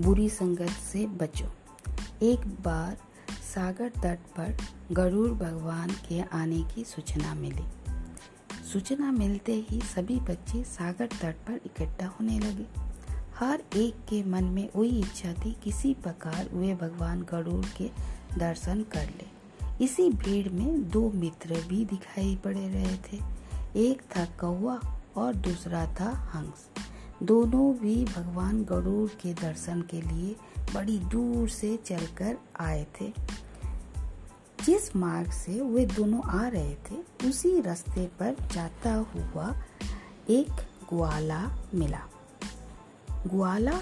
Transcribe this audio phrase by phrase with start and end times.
[0.00, 1.46] बुरी संगत से बचो।
[2.22, 2.96] एक बार
[3.54, 4.56] सागर तट पर
[4.92, 7.64] गरुड़ भगवान के आने की सूचना मिली।
[8.72, 12.66] सूचना मिलते ही सभी बच्चे सागर तट पर इकट्ठा होने लगे।
[13.38, 17.90] हर एक के मन में वही इच्छा थी, किसी प्रकार वे भगवान गरुड़ के
[18.38, 19.28] दर्शन कर ले।
[19.84, 23.22] इसी भीड़ में दो मित्र भी दिखाई पड़े रहे थे।
[23.76, 26.69] एक था कौवा और दूसरा था हंस।
[27.22, 30.36] दोनों भी भगवान गरुड़ के दर्शन के लिए
[30.74, 33.12] बड़ी दूर से चलकर आए थे।
[34.64, 39.54] जिस मार्ग से वे दोनों आ रहे थे, उसी रास्ते पर जाता हुआ
[40.30, 40.50] एक
[40.94, 42.00] ग्वाला मिला।
[43.26, 43.80] ग्वाला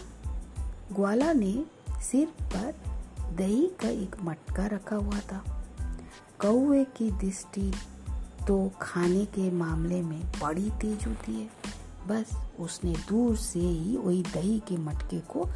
[0.92, 1.64] ग्वाला ने
[2.02, 2.75] सिर पर
[3.36, 5.64] दही का एक मटका रखा हुआ था।
[6.39, 7.73] कौए की दृष्टि
[8.48, 11.67] तो खाने के मामले में बड़ी तेज होती है।
[12.08, 15.48] बस उसने दूर से ही वही दही के मटके को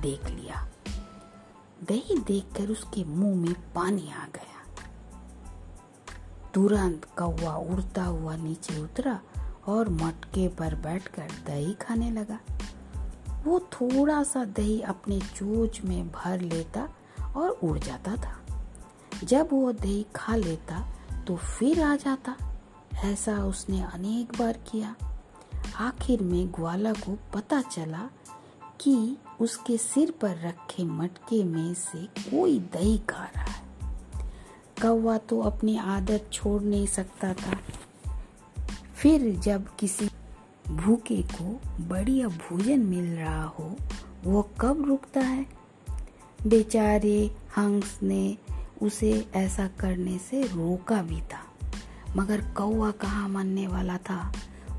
[0.00, 0.68] देख लिया।
[1.88, 4.58] दही देखकर उसके मुँह में पानी आ गया।
[6.54, 9.20] तुरंत कौवा उड़ता हुआ नीचे उतरा
[9.66, 12.40] और मटके पर बैठकर दही खाने लगा।
[13.44, 16.88] वो थोड़ा सा दही अपने चोच में भर लेता
[17.36, 18.64] और उड़ जाता था।
[19.24, 20.92] जब वो दही खा लेता
[21.26, 22.36] तो फिर आ जाता।
[22.94, 24.96] ऐसा उसने अनेक बार किया।
[25.76, 28.10] आखिर में ग्वाला को पता चला
[28.80, 33.62] कि उसके सिर पर रखे मटके में से कोई दही खा रहा है।
[34.82, 37.56] कौवा तो अपनी आदत छोड़ नहीं सकता था।
[38.96, 40.10] फिर जब किसी
[40.68, 43.76] भूखे को बढ़िया भोजन मिल रहा हो
[44.24, 45.46] वो कब रुकता है?
[46.46, 48.38] बेचारे हंस ने
[48.82, 51.44] उसे ऐसा करने से रोका भी था,
[52.16, 54.32] मगर कौवा कहाँ मानने वाला था?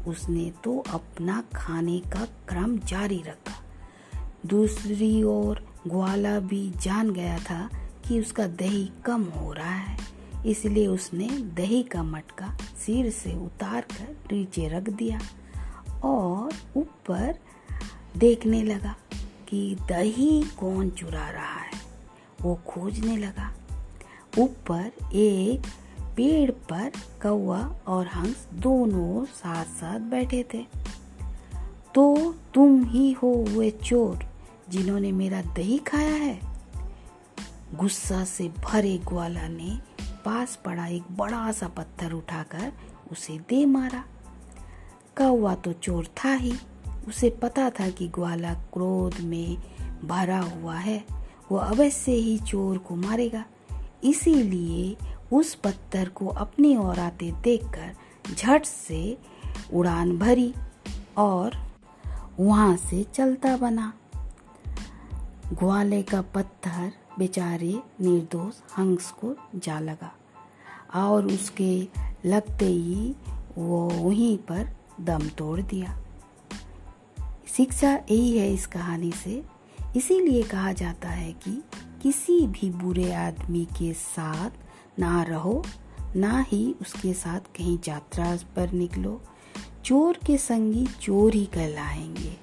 [0.10, 3.56] उसने तो अपना खाने का क्रम जारी रखा।
[4.46, 7.70] दूसरी ओर ग्वाला भी जान गया था
[8.08, 9.98] कि उसका दही कम हो रहा है,
[10.46, 12.48] इसलिए उसने दही का मटका
[12.86, 15.20] सिर से उतार कर नीचे रख दिया
[16.04, 17.40] और ऊपर
[18.18, 18.96] देखने लगा
[19.50, 21.82] कि दही कौन चुरा रहा है।
[22.42, 23.52] वो खोजने लगा।
[24.38, 25.68] ऊपर एक
[26.20, 26.92] पेड़ पर
[27.24, 30.66] कौवा और हंस दोनों साथ साथ बैठे थे।
[31.96, 34.20] तो तुम ही हो वे चोर
[34.70, 36.40] जिन्होंने मेरा दही खाया है।
[37.76, 39.80] गुस्सा से भरे ग्वाला ने
[40.26, 42.74] पास पड़ा एक बड़ा सा पत्थर उठाकर
[43.12, 44.04] उसे दे मारा।
[45.18, 46.54] कौआ तो चोर था ही।
[47.08, 49.58] उसे पता था कि ग्वाला क्रोध में
[50.06, 51.06] भरा हुआ है।
[51.52, 53.46] वो अवश्य ही चोर को मारेगा।
[54.04, 54.98] इसीलिए
[55.34, 57.96] उस पत्थर को अपनी ओर आते देखकर
[58.36, 59.18] झट से
[59.74, 60.54] उड़ान भरी
[61.18, 61.58] और
[62.40, 63.94] वहाँ से चलता बना।
[65.54, 70.16] ग्वाले का पत्थर बेचारे निर्दोष हंस को जा लगा
[70.96, 71.88] और उसके
[72.26, 73.16] लगते ही
[73.58, 74.70] वो वहीं पर
[75.02, 76.00] दम तोड़ दिया।
[77.58, 79.44] शिक्षा यही है इस कहानी से।
[79.96, 81.64] इसीलिए कहा जाता है कि
[82.02, 84.50] किसी भी बुरे आदमी के साथ
[85.00, 85.66] ना रहो,
[86.16, 89.22] ना ही उसके साथ कहीं यात्रा पर निकलो।
[89.86, 92.38] चोर के संगी चोर ही कहलाएँगे।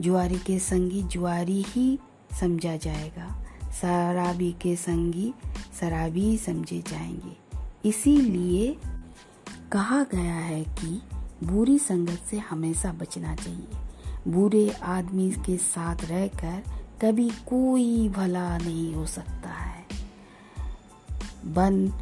[0.00, 1.98] जुआरी के संगी जुआरी ही
[2.40, 5.34] समझा जाएगा। शराबी के संगी
[5.80, 7.36] शराबी समझे जाएँगे।
[7.88, 8.76] इसीलिए
[9.72, 11.02] कहा गया है कि
[11.44, 13.68] बुरी संगत से हमेशा बचना चाहिए।
[14.28, 16.62] बुरे आदमी के साथ रहकर
[17.02, 19.55] कभी कोई भला नहीं हो सकता।
[21.46, 21.92] बन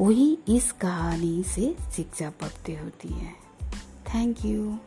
[0.00, 3.32] वही इस कहानी से शिक्षा प्राप्त होती है।
[4.14, 4.78] Thank you